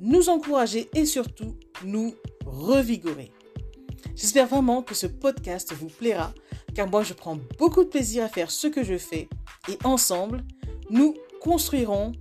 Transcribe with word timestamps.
nous 0.00 0.28
encourager 0.28 0.88
et 0.94 1.06
surtout 1.06 1.56
nous 1.84 2.14
revigorer. 2.44 3.32
J'espère 4.14 4.46
vraiment 4.46 4.82
que 4.82 4.94
ce 4.94 5.06
podcast 5.06 5.72
vous 5.72 5.88
plaira 5.88 6.32
car 6.74 6.88
moi 6.88 7.02
je 7.02 7.14
prends 7.14 7.38
beaucoup 7.58 7.84
de 7.84 7.88
plaisir 7.88 8.24
à 8.24 8.28
faire 8.28 8.50
ce 8.50 8.66
que 8.66 8.84
je 8.84 8.98
fais 8.98 9.28
et 9.68 9.78
ensemble, 9.84 10.44
nous 10.90 11.14
construirons 11.40 12.12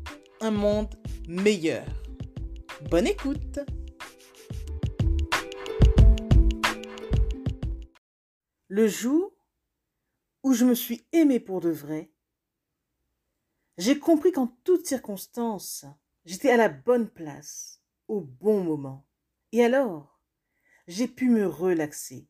un 0.41 0.51
monde 0.51 0.93
meilleur. 1.27 1.85
Bonne 2.89 3.07
écoute 3.07 3.59
Le 8.67 8.87
jour 8.87 9.31
où 10.43 10.53
je 10.53 10.65
me 10.65 10.75
suis 10.75 11.05
aimé 11.11 11.39
pour 11.39 11.61
de 11.61 11.69
vrai, 11.69 12.11
j'ai 13.77 13.99
compris 13.99 14.31
qu'en 14.31 14.47
toutes 14.63 14.85
circonstances, 14.85 15.85
j'étais 16.25 16.49
à 16.49 16.57
la 16.57 16.69
bonne 16.69 17.09
place, 17.09 17.81
au 18.07 18.21
bon 18.21 18.63
moment. 18.63 19.07
Et 19.51 19.63
alors, 19.63 20.19
j'ai 20.87 21.07
pu 21.07 21.29
me 21.29 21.47
relaxer. 21.47 22.27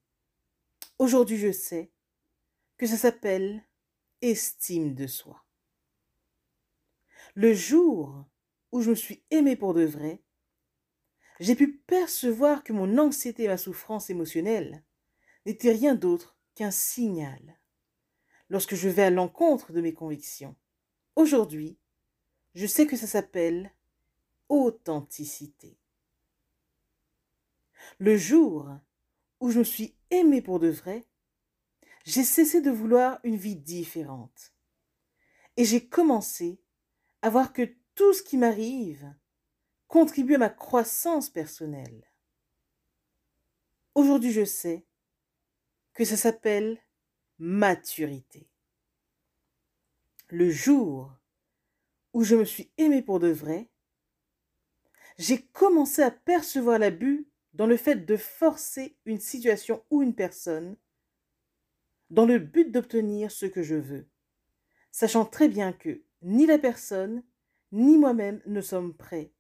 Aujourd'hui, 0.99 1.37
je 1.37 1.51
sais 1.51 1.91
que 2.77 2.87
ça 2.87 2.97
s'appelle 2.97 3.63
estime 4.21 4.95
de 4.95 5.07
soi. 5.07 5.45
Le 7.33 7.53
jour 7.53 8.25
où 8.71 8.81
je 8.81 8.91
me 8.91 8.95
suis 8.95 9.23
aimé 9.29 9.55
pour 9.55 9.73
de 9.73 9.83
vrai, 9.83 10.23
j'ai 11.39 11.55
pu 11.55 11.73
percevoir 11.73 12.63
que 12.63 12.71
mon 12.71 12.97
anxiété 12.97 13.43
et 13.43 13.47
ma 13.47 13.57
souffrance 13.57 14.09
émotionnelle 14.09 14.83
n'étaient 15.45 15.73
rien 15.73 15.95
d'autre 15.95 16.37
qu'un 16.55 16.71
signal 16.71 17.59
lorsque 18.49 18.75
je 18.75 18.87
vais 18.87 19.03
à 19.03 19.09
l'encontre 19.09 19.73
de 19.73 19.81
mes 19.81 19.93
convictions. 19.93 20.55
Aujourd'hui, 21.15 21.77
je 22.53 22.65
sais 22.65 22.87
que 22.87 22.95
ça 22.95 23.07
s'appelle 23.07 23.74
authenticité. 24.49 25.77
Le 27.99 28.17
jour 28.17 28.69
où 29.39 29.51
je 29.51 29.59
me 29.59 29.63
suis 29.63 29.95
aimé 30.09 30.41
pour 30.41 30.59
de 30.59 30.69
vrai, 30.69 31.05
j'ai 32.03 32.23
cessé 32.23 32.61
de 32.61 32.71
vouloir 32.71 33.19
une 33.23 33.35
vie 33.35 33.55
différente. 33.55 34.53
Et 35.57 35.65
j'ai 35.65 35.87
commencé 35.87 36.59
à 37.21 37.29
voir 37.29 37.53
que 37.53 37.75
tout 37.95 38.13
ce 38.13 38.23
qui 38.23 38.37
m'arrive 38.37 39.13
contribue 39.87 40.35
à 40.35 40.39
ma 40.39 40.49
croissance 40.49 41.29
personnelle. 41.29 42.11
Aujourd'hui, 43.93 44.31
je 44.31 44.45
sais 44.45 44.85
que 45.93 46.03
ça 46.03 46.17
s'appelle 46.17 46.81
maturité 47.39 48.49
le 50.29 50.49
jour 50.49 51.11
où 52.13 52.23
je 52.23 52.35
me 52.35 52.45
suis 52.45 52.71
aimé 52.77 53.01
pour 53.01 53.19
de 53.19 53.27
vrai, 53.27 53.69
j'ai 55.17 55.41
commencé 55.47 56.01
à 56.01 56.11
percevoir 56.11 56.79
l'abus 56.79 57.27
dans 57.53 57.67
le 57.67 57.77
fait 57.77 58.05
de 58.05 58.17
forcer 58.17 58.97
une 59.05 59.19
situation 59.19 59.83
ou 59.89 60.01
une 60.01 60.15
personne 60.15 60.77
dans 62.09 62.25
le 62.25 62.37
but 62.37 62.71
d'obtenir 62.71 63.31
ce 63.31 63.45
que 63.45 63.63
je 63.63 63.75
veux, 63.75 64.07
sachant 64.91 65.25
très 65.25 65.47
bien 65.47 65.73
que 65.73 66.03
ni 66.21 66.45
la 66.45 66.57
personne 66.57 67.23
ni 67.71 67.97
moi-même 67.97 68.41
ne 68.45 68.61
sommes 68.61 68.93
prêts 68.93 69.33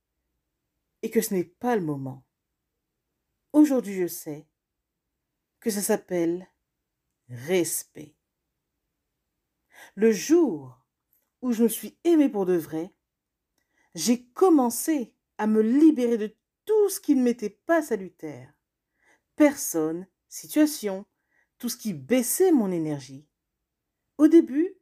et 1.01 1.09
que 1.09 1.21
ce 1.21 1.33
n'est 1.33 1.43
pas 1.43 1.75
le 1.75 1.81
moment. 1.81 2.25
Aujourd'hui, 3.53 3.95
je 3.95 4.07
sais 4.07 4.47
que 5.59 5.69
ça 5.69 5.81
s'appelle 5.81 6.47
respect. 7.29 8.15
Le 9.95 10.11
jour 10.11 10.77
où 11.41 11.53
je 11.53 11.63
me 11.63 11.67
suis 11.67 11.97
aimé 12.03 12.29
pour 12.29 12.45
de 12.45 12.55
vrai, 12.55 12.93
j'ai 13.93 14.25
commencé 14.27 15.14
à 15.37 15.47
me 15.47 15.61
libérer 15.61 16.17
de 16.17 16.35
tout 16.65 16.89
ce 16.89 16.99
qui 16.99 17.15
ne 17.15 17.23
m'était 17.23 17.49
pas 17.49 17.81
salutaire. 17.81 18.53
Personne, 19.35 20.07
situation, 20.27 21.05
tout 21.57 21.69
ce 21.69 21.77
qui 21.77 21.93
baissait 21.93 22.51
mon 22.51 22.71
énergie. 22.71 23.27
Au 24.17 24.27
début, 24.27 24.75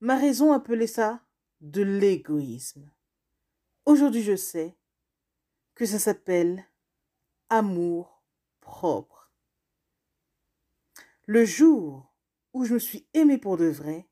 ma 0.00 0.16
raison 0.16 0.52
appelait 0.52 0.86
ça 0.86 1.24
de 1.60 1.82
l'égoïsme. 1.82 2.90
Aujourd'hui, 3.86 4.22
je 4.22 4.36
sais 4.36 4.76
que 5.74 5.86
ça 5.86 5.98
s'appelle 5.98 6.64
amour 7.48 8.22
propre. 8.60 9.32
Le 11.26 11.44
jour 11.44 12.12
où 12.52 12.64
je 12.64 12.74
me 12.74 12.78
suis 12.78 13.06
aimé 13.14 13.38
pour 13.38 13.56
de 13.56 13.66
vrai, 13.66 14.08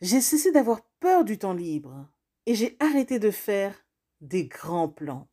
j'ai 0.00 0.20
cessé 0.20 0.52
d'avoir 0.52 0.82
peur 1.00 1.24
du 1.24 1.38
temps 1.38 1.54
libre 1.54 2.08
et 2.44 2.54
j'ai 2.54 2.76
arrêté 2.80 3.18
de 3.18 3.30
faire 3.30 3.85
des 4.20 4.46
grands 4.46 4.88
plans. 4.88 5.28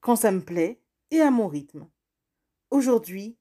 Quand 0.00 0.16
ça 0.16 0.30
me 0.30 0.44
plaît 0.44 0.80
et 1.10 1.20
à 1.20 1.30
mon 1.30 1.48
rythme. 1.48 1.88
Aujourd'hui, 2.70 3.36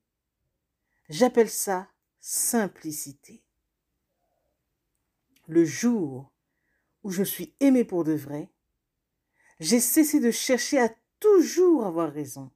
j'appelle 1.10 1.50
ça 1.50 1.88
simplicité. 2.20 3.44
Le 5.48 5.66
jour 5.66 6.32
où 7.04 7.12
je 7.12 7.24
suis 7.24 7.56
aimé 7.60 7.84
pour 7.84 8.04
de 8.04 8.14
vrai, 8.14 8.52
j'ai 9.60 9.80
cessé 9.80 10.20
de 10.20 10.32
chercher 10.32 10.80
à 10.80 10.94
toujours 11.20 11.86
avoir 11.86 12.12
raison. 12.12 12.52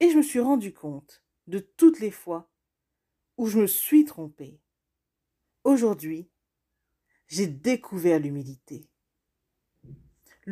Et 0.00 0.10
je 0.10 0.16
me 0.16 0.22
suis 0.22 0.40
rendu 0.40 0.72
compte 0.72 1.22
de 1.46 1.58
toutes 1.58 2.00
les 2.00 2.10
fois 2.10 2.50
où 3.36 3.46
je 3.46 3.58
me 3.58 3.66
suis 3.66 4.04
trompé. 4.04 4.60
Aujourd'hui, 5.64 6.28
j'ai 7.28 7.46
découvert 7.46 8.18
l'humilité. 8.18 8.88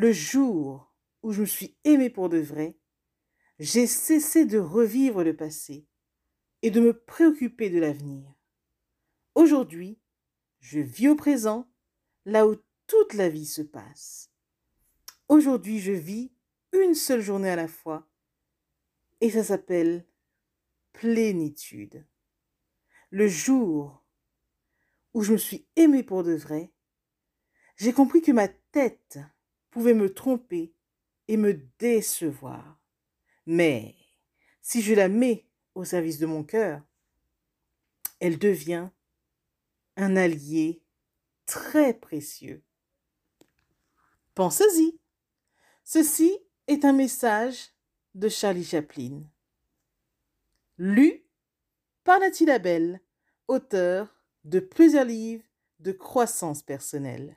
Le 0.01 0.13
jour 0.13 0.95
où 1.25 1.33
je 1.33 1.41
me 1.41 1.47
suis 1.47 1.77
aimé 1.83 2.09
pour 2.09 2.29
de 2.29 2.39
vrai, 2.39 2.79
j'ai 3.59 3.89
cessé 3.89 4.47
de 4.47 4.57
revivre 4.57 5.25
le 5.25 5.35
passé 5.35 5.89
et 6.63 6.71
de 6.71 6.81
me 6.81 6.97
préoccuper 6.97 7.69
de 7.69 7.81
l'avenir. 7.81 8.33
Aujourd'hui, 9.35 9.99
je 10.61 10.79
vis 10.79 11.09
au 11.09 11.17
présent, 11.17 11.69
là 12.27 12.47
où 12.47 12.55
toute 12.87 13.15
la 13.15 13.29
vie 13.29 13.45
se 13.45 13.61
passe. 13.61 14.31
Aujourd'hui, 15.27 15.81
je 15.81 15.91
vis 15.91 16.31
une 16.73 16.95
seule 16.95 17.21
journée 17.21 17.51
à 17.51 17.57
la 17.57 17.67
fois, 17.67 18.09
et 19.21 19.31
ça 19.31 19.43
s'appelle 19.43 20.07
plénitude. 20.93 22.07
Le 23.11 23.27
jour 23.27 24.07
où 25.13 25.23
je 25.23 25.33
me 25.33 25.39
suis 25.39 25.67
aimé 25.75 26.05
pour 26.05 26.23
de 26.23 26.37
vrai, 26.37 26.73
j'ai 27.75 27.93
compris 27.93 28.23
que 28.23 28.31
ma 28.31 28.47
tête 28.47 29.19
pouvait 29.71 29.95
me 29.95 30.13
tromper 30.13 30.75
et 31.29 31.37
me 31.37 31.55
décevoir. 31.79 32.79
Mais 33.47 33.95
si 34.61 34.83
je 34.83 34.95
la 34.95 35.09
mets 35.09 35.47
au 35.75 35.85
service 35.85 36.19
de 36.19 36.27
mon 36.27 36.45
cœur, 36.45 36.83
elle 38.21 38.39
devient 38.39 38.91
un 39.97 40.17
allié 40.17 40.83
très 41.47 41.95
précieux. 41.95 42.63
Pensez-y. 44.35 45.01
Ceci 45.85 46.39
est 46.67 46.85
un 46.85 46.93
message 46.93 47.71
de 48.15 48.29
Charlie 48.29 48.65
Chaplin. 48.65 49.23
Lu 50.77 51.25
par 52.05 52.21
Nathalie 52.21 52.47
Labelle, 52.47 53.01
auteur 53.49 54.15
de 54.45 54.61
plusieurs 54.61 55.05
livres 55.05 55.45
de 55.81 55.93
croissance 55.93 56.63
personnelle. 56.63 57.37